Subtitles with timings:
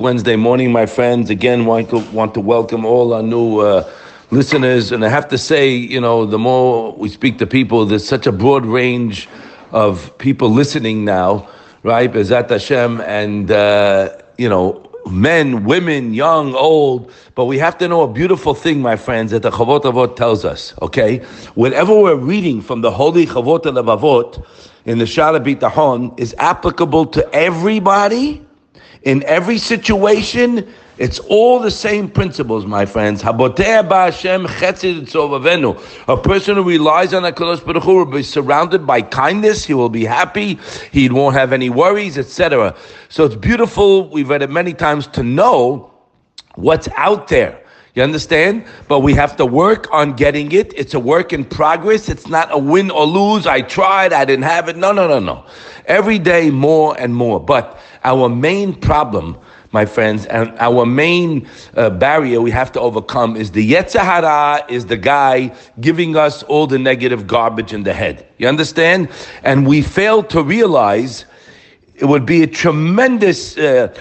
[0.00, 1.30] Wednesday morning, my friends.
[1.30, 3.90] Again, want to want to welcome all our new uh,
[4.30, 8.06] listeners, and I have to say, you know, the more we speak to people, there's
[8.06, 9.28] such a broad range
[9.72, 11.48] of people listening now,
[11.82, 12.12] right?
[12.12, 17.12] Bezat Hashem, and uh, you know, men, women, young, old.
[17.34, 20.44] But we have to know a beautiful thing, my friends, that the Chavot Avot tells
[20.44, 20.74] us.
[20.82, 21.18] Okay,
[21.54, 24.44] whatever we're reading from the holy Chavot Avot
[24.84, 28.44] in the Sha'ar HaBitachon is applicable to everybody
[29.02, 30.72] in every situation.
[30.98, 33.22] It's all the same principles, my friends.
[33.24, 33.50] A person
[36.56, 39.64] who relies on HaKadosh Baruch Hu will be surrounded by kindness.
[39.64, 40.58] He will be happy.
[40.90, 42.76] He won't have any worries, etc.
[43.08, 44.10] So it's beautiful.
[44.10, 45.90] We've read it many times to know
[46.56, 47.58] what's out there.
[47.94, 48.64] You understand?
[48.88, 50.72] But we have to work on getting it.
[50.74, 52.08] It's a work in progress.
[52.08, 53.46] It's not a win or lose.
[53.46, 54.76] I tried, I didn't have it.
[54.76, 55.44] No, no, no, no.
[55.86, 57.38] Every day more and more.
[57.38, 59.36] But our main problem,
[59.72, 64.64] my friends, and our main uh, barrier we have to overcome is the Yetzer Hara
[64.68, 68.26] is the guy giving us all the negative garbage in the head.
[68.38, 69.08] You understand?
[69.42, 71.24] And we fail to realize
[71.96, 73.94] it would be a tremendous uh,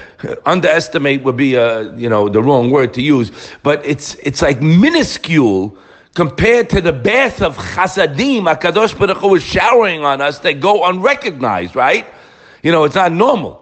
[0.46, 3.32] underestimate would be a you know the wrong word to use,
[3.64, 5.78] but it's it's like minuscule
[6.16, 10.84] compared to the bath of chasadim Hakadosh Baruch Hu is showering on us that go
[10.86, 12.06] unrecognized, right?
[12.64, 13.61] You know, it's not normal.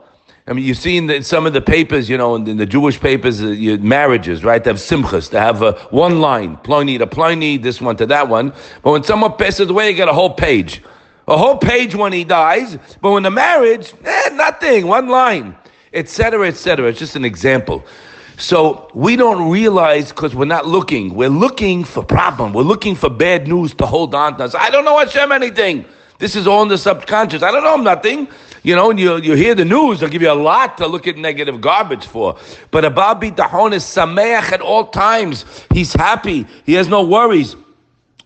[0.49, 3.41] I mean, you've seen in some of the papers, you know, in, the Jewish papers,
[3.41, 4.63] uh, marriages, right?
[4.63, 5.29] They have simchas.
[5.29, 8.51] They have uh, one line, Ploni to Ploni, this one to that one.
[8.81, 10.81] But when someone passes away, you get a whole page
[11.29, 15.55] a whole page when he dies, but when the marriage, eh, nothing, one line,
[15.93, 16.89] etc., etc.
[16.89, 17.85] It's just an example.
[18.37, 21.13] So we don't realize because we're not looking.
[21.13, 22.53] We're looking for problem.
[22.53, 24.55] We're looking for bad news to hold on to us.
[24.55, 25.85] I don't know Hashem anything.
[26.19, 27.43] This is all in the subconscious.
[27.43, 28.27] I don't know nothing.
[28.69, 31.07] You know, and you, you hear the news, they'll give you a lot to look
[31.07, 32.37] at negative garbage for.
[32.69, 35.43] But Abba Bitachon is sameach at all times.
[35.73, 36.45] He's happy.
[36.67, 37.55] He has no worries.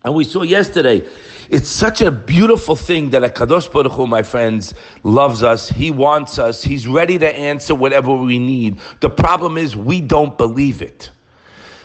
[0.04, 1.08] And we saw yesterday,
[1.48, 5.70] it's such a beautiful thing that a Kadosh Baruch Hu, my friends, loves us.
[5.70, 6.62] He wants us.
[6.62, 8.78] He's ready to answer whatever we need.
[9.00, 11.10] The problem is we don't believe it.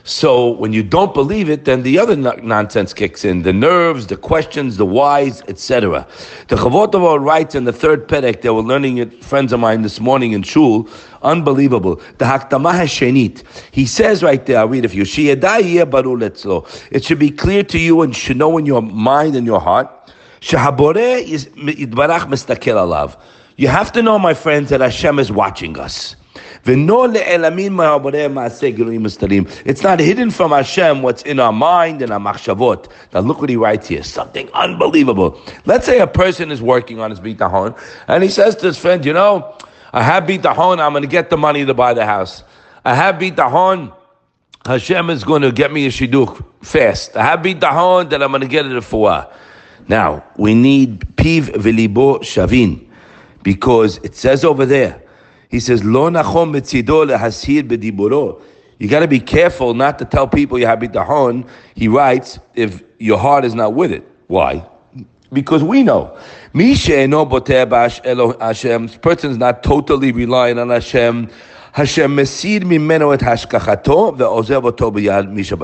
[0.10, 4.18] So when you don't believe it, then the other nonsense kicks in: the nerves, the
[4.18, 6.08] questions, the whys, etc.
[6.48, 8.42] The Chavot writes in the third perek.
[8.42, 9.24] They were learning it.
[9.24, 10.90] Friends of mine this morning in shul.
[11.22, 11.98] Unbelievable.
[12.18, 13.44] The Hakdamah Hashenit.
[13.70, 14.58] He says right there.
[14.58, 15.04] I'll read it for you.
[16.92, 20.12] It should be clear to you and should know in your mind and your heart.
[20.42, 20.58] You
[23.68, 26.16] have to know, my friends, that Hashem is watching us.
[29.66, 32.92] It's not hidden from Hashem what's in our mind and our machshavot.
[33.12, 34.04] Now look what he writes here.
[34.04, 35.42] Something unbelievable.
[35.66, 37.76] Let's say a person is working on his bitahon
[38.08, 39.58] and he says to his friend, you know,
[39.94, 42.44] I have bitahon, I'm going to get the money to buy the house.
[42.86, 43.92] I have bitahon,
[44.66, 47.18] Hashem is going to get me a shidduch fast.
[47.18, 49.34] I have bitahon that I'm going to get it fuah.
[49.88, 52.88] Now, we need piv velibo shavin
[53.42, 55.02] because it says over there,
[55.50, 56.56] he says, Lo nachom.
[58.78, 61.48] You got to be careful not to tell people you have bitahon.
[61.76, 64.08] He writes, if your heart is not with it.
[64.28, 64.66] Why?
[65.34, 66.18] Because we know.
[66.54, 68.88] no Hashem.
[68.88, 71.30] This person is not totally relying on Hashem.
[71.74, 75.58] Hashem mesir mimeno et hashkachato ve'ozev oto b'yad misha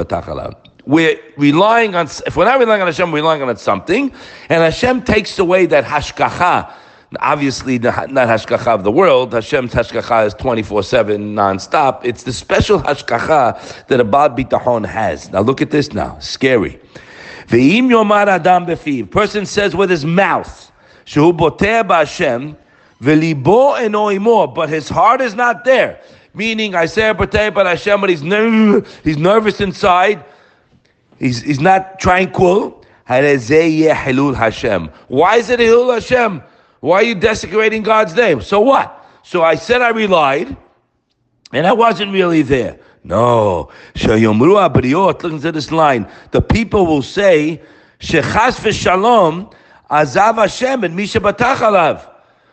[0.86, 4.12] we're relying on, if we're not relying on Hashem, we're relying on something,
[4.50, 6.72] and Hashem takes away that hashkacha,
[7.20, 9.34] obviously not hashkacha of the world.
[9.34, 12.06] Hashem's hashkacha is 24-7 non-stop.
[12.06, 15.32] It's the special hashkacha that a Baal Bitachon has.
[15.32, 16.18] Now look at this now.
[16.20, 16.80] Scary.
[17.48, 19.12] Ve'im yomar adam befiv.
[19.12, 20.72] Person says with his mouth,
[21.06, 22.56] shehu boter ba'Hashem,
[23.02, 26.00] ve'libo eno but his heart is not there.
[26.34, 30.26] Meaning, I say boter ba'Hashem, but he's, ner- he's nervous inside.
[31.20, 32.82] He's, he's not tranquil.
[33.08, 34.36] Why is it Hilul
[35.94, 36.44] Hashem?
[36.86, 38.42] Why are you desecrating God's name?
[38.42, 39.04] So what?
[39.24, 40.56] So I said I relied,
[41.52, 42.78] and I wasn't really there.
[43.04, 43.72] No.
[43.96, 46.08] Listen to this line.
[46.30, 47.60] The people will say,
[48.00, 49.52] Shechas v'shalom
[49.90, 52.08] azav Hashem and misha batach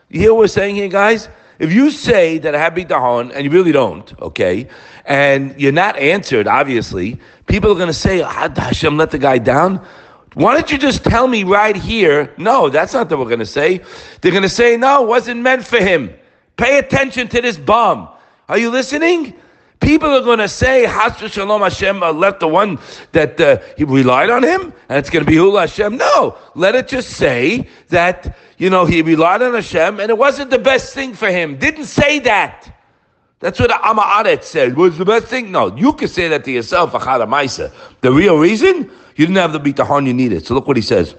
[0.09, 1.29] You hear what we're saying here, guys?
[1.59, 4.67] If you say that I have bitahon and you really don't, okay,
[5.05, 7.19] and you're not answered, obviously,
[7.49, 9.87] people are going to say, Hashem let the guy down.
[10.35, 12.33] Why don't you just tell me right here?
[12.39, 13.83] No, that's not what we're going to say.
[14.21, 16.15] They're going to say, no, it wasn't meant for him.
[16.57, 18.09] Pay attention to this bomb.
[18.49, 19.35] Are you listening?
[19.81, 22.79] People are going to say, Hashem Shalom Hashem let the one
[23.11, 25.97] that uh, he relied on him, and it's going to be Hula Hashem.
[25.97, 30.51] No, let it just say that, you know, he relied on Hashem, and it wasn't
[30.51, 31.59] the best thing for him.
[31.59, 32.72] Didn't say that.
[33.42, 34.76] That's what Ama'aret said.
[34.76, 35.52] Was the best thing?
[35.52, 37.72] No, you can say that to yourself, Achara Maisa.
[38.02, 40.46] The real reason, you didn't have the bitahon you needed.
[40.46, 41.16] So look what he says.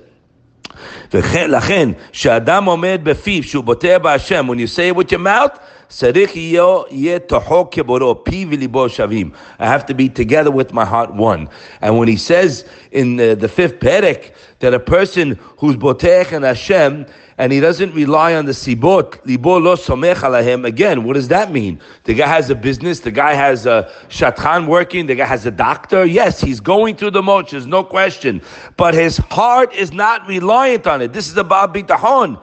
[1.13, 5.59] לכן, שאדם עומד בפיו, שהוא בוטח בהשם, when you say it with your mouth,
[5.89, 9.31] צריך יהיה תוכו כבורו, פיו וליבו שווים.
[9.59, 11.49] I have to be together with my heart one.
[11.81, 16.45] And when he says in the, the fifth perek that a person who's botech and
[16.45, 17.07] Hashem
[17.38, 20.64] and he doesn't rely on the sibot, lo.
[20.64, 21.82] Again, what does that mean?
[22.04, 25.52] The guy has a business, the guy has a shatran working, the guy has a
[25.52, 26.06] doctor.
[26.06, 28.42] Yes, he's going through the motions, no question.
[28.78, 31.14] But his heart is not reliant on it.
[31.14, 32.42] This is about bitahon.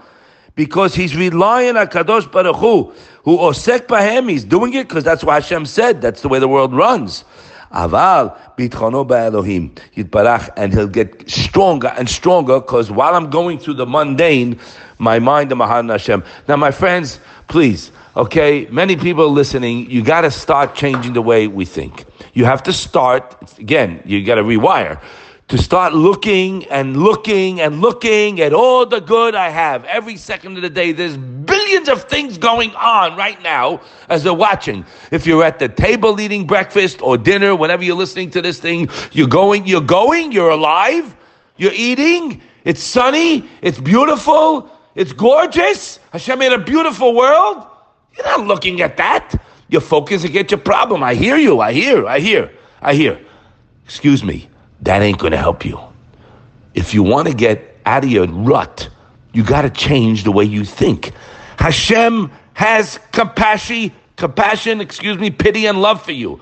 [0.57, 5.23] Because he's relying on Kadosh Baruch Hu, who osek bahem, he's doing it because that's
[5.23, 6.03] what Hashem said.
[6.03, 7.25] That's the way the world runs.
[7.73, 13.75] Aval bitchono ba'Elohim yitbarach, and he'll get stronger and stronger because while I'm going through
[13.75, 14.59] the mundane,
[14.99, 16.25] my mind and Mahan Hashem.
[16.49, 21.47] Now, my friends, please, okay, many people listening, you got to start changing the way
[21.47, 22.05] we think.
[22.35, 24.03] You have to start again.
[24.05, 25.01] You got to rewire
[25.51, 30.55] to start looking and looking and looking at all the good I have every second
[30.57, 30.93] of the day.
[30.93, 31.17] There's
[31.71, 34.85] billions of things going on right now as they're watching.
[35.13, 38.89] If you're at the table eating breakfast or dinner, whenever you're listening to this thing,
[39.13, 41.15] you're going, you're going, you're alive,
[41.59, 46.01] you're eating, it's sunny, it's beautiful, it's gorgeous.
[46.13, 47.65] Hashem made a beautiful world.
[48.17, 49.41] You're not looking at that.
[49.69, 51.05] You're focusing at your problem.
[51.05, 52.51] I hear you, I hear, I hear,
[52.83, 53.21] I hear.
[53.85, 54.49] Excuse me
[54.83, 55.79] that ain't to help you.
[56.75, 58.89] If you want to get out of your rut,
[59.33, 61.13] you got to change the way you think.
[61.61, 66.41] Hashem has compassion, compassion, excuse me, pity and love for you.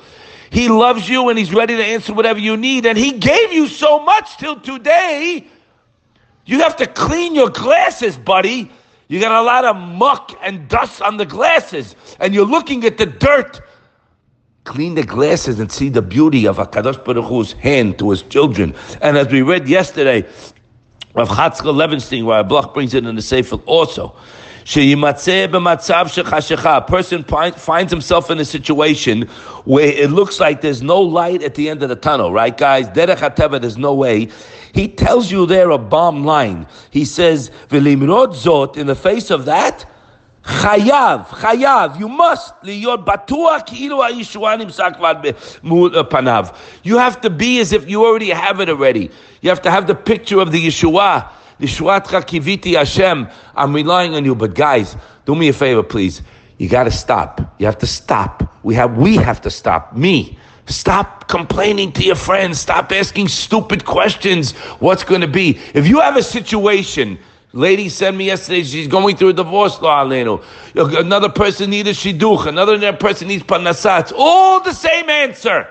[0.50, 2.86] He loves you and he's ready to answer whatever you need.
[2.86, 5.46] And he gave you so much till today.
[6.46, 8.70] You have to clean your glasses, buddy.
[9.08, 12.96] You got a lot of muck and dust on the glasses, and you're looking at
[12.96, 13.60] the dirt
[14.68, 18.74] clean the glasses and see the beauty of HaKadosh Baruch Hu's hand to his children.
[19.00, 20.26] And as we read yesterday,
[21.14, 24.14] Rav Chatzkel Levenstein, where Bloch brings it in the Sefer also,
[24.67, 24.95] a
[26.81, 29.21] person finds himself in a situation
[29.65, 32.88] where it looks like there's no light at the end of the tunnel, right, guys?
[32.89, 34.29] Derech there's no way.
[34.73, 36.65] He tells you there a bomb line.
[36.91, 39.85] He says, zot, in the face of that,
[40.44, 45.11] Chayav, chayav, you must להיות בטוח כאילו הישועה נמצא כבר
[45.63, 46.45] מול פניו.
[46.83, 49.09] You have to be as if you already have it already.
[49.41, 51.29] You have to have the picture of the Yeshua.
[51.60, 53.28] Kiviti Hashem.
[53.55, 54.34] I'm relying on you.
[54.34, 56.22] But guys, do me a favor, please.
[56.58, 57.40] You got to stop.
[57.58, 58.55] You have to stop.
[58.62, 59.96] We have, we have to stop.
[59.96, 60.38] Me.
[60.66, 62.60] Stop complaining to your friends.
[62.60, 64.52] Stop asking stupid questions.
[64.81, 65.58] What's going to be?
[65.75, 67.19] If you have a situation
[67.55, 70.02] Lady sent me yesterday, she's going through a divorce law.
[70.04, 74.00] Another person needs a shidduch, another person needs parnasat.
[74.00, 75.66] It's all the same answer.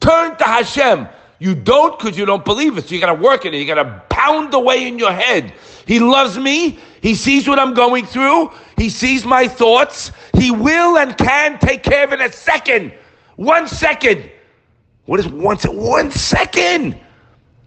[0.00, 1.08] Turn to Hashem.
[1.40, 2.88] You don't because you don't believe it.
[2.88, 3.54] So you got to work it.
[3.54, 5.52] You got to pound away in your head.
[5.86, 6.78] He loves me.
[7.00, 8.50] He sees what I'm going through.
[8.76, 10.10] He sees my thoughts.
[10.36, 12.92] He will and can take care of it in a second.
[13.36, 14.28] One second.
[15.06, 16.98] What is one, one second?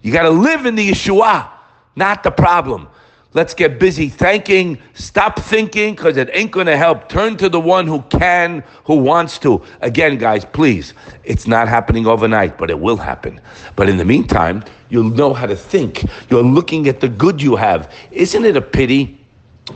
[0.02, 1.50] You got to live in the Yeshua,
[1.96, 2.88] not the problem.
[3.34, 4.78] Let's get busy thanking.
[4.94, 7.08] Stop thinking because it ain't going to help.
[7.08, 9.64] Turn to the one who can, who wants to.
[9.80, 13.40] Again, guys, please, it's not happening overnight, but it will happen.
[13.78, 16.04] But in the meantime, you'll know how to think.
[16.30, 17.94] You're looking at the good you have.
[18.12, 19.18] Isn't it a pity?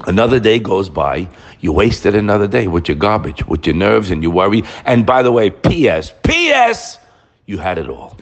[0.08, 1.28] Another day goes by,
[1.62, 4.64] you wasted another day with your garbage, with your nerves and your worry.
[4.84, 7.00] And by the way, P.S., P.S.,
[7.46, 8.18] you had it all.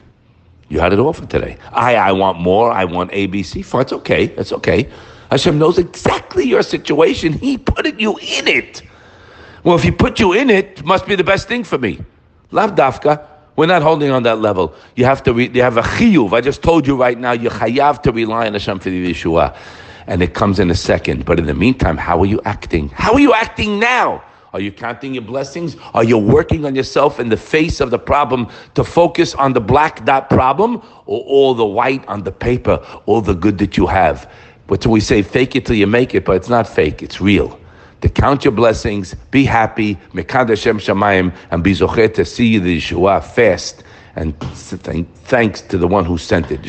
[0.68, 1.56] You had it all for today.
[1.72, 2.70] I, I want more.
[2.70, 3.80] I want ABC.
[3.80, 4.26] It's okay.
[4.26, 4.88] It's okay.
[5.34, 7.32] Hashem knows exactly your situation.
[7.32, 8.82] He put you in it.
[9.64, 11.98] Well, if He put you in it, it must be the best thing for me.
[12.52, 13.26] Lav dafka.
[13.56, 14.72] We're not holding on that level.
[14.94, 15.32] You have to.
[15.32, 16.32] Re- you have a chiyuv.
[16.32, 17.32] I just told you right now.
[17.32, 19.56] You chayav to rely on Hashem for the Yeshua,
[20.06, 21.24] and it comes in a second.
[21.24, 22.90] But in the meantime, how are you acting?
[22.90, 24.22] How are you acting now?
[24.52, 25.76] Are you counting your blessings?
[25.94, 29.60] Are you working on yourself in the face of the problem to focus on the
[29.60, 30.76] black dot problem
[31.06, 32.76] or all the white on the paper,
[33.06, 34.30] all the good that you have?
[34.66, 37.58] But we say fake it till you make it, but it's not fake, it's real.
[38.00, 43.24] To count your blessings, be happy, Mekad Hashem and be zochet to see the Yeshua
[43.24, 43.82] fast.
[44.16, 46.60] And thanks to the one who sent it,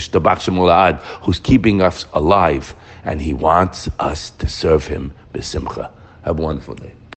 [1.21, 2.75] who's keeping us alive.
[3.03, 5.13] And he wants us to serve him.
[5.33, 5.91] Besimcha.
[6.23, 6.93] Have a wonderful day.